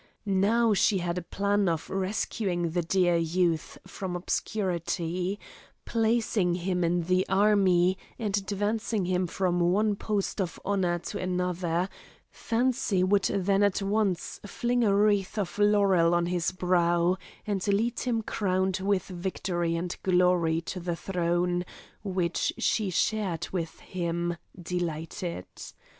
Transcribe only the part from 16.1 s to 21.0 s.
on his brow, and lead him crowned with victory and glory to the